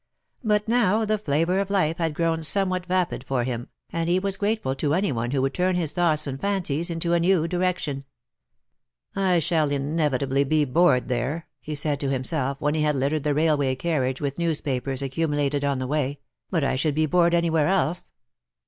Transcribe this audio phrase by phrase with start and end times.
[0.43, 4.35] But now the flavour of life had grown somewhat vapid for him, and he was
[4.35, 8.05] grateful to any one who would turn his thoughts and fancies into a new direction,"
[9.15, 13.35] I shall inevitably be bored there,''^ he said to himself, when he had littered the
[13.35, 17.67] railway carriage with newspapers accumulated on the way, ^' but I should be bored anywhere
[17.67, 18.11] else.